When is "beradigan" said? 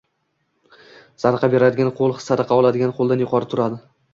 1.55-1.91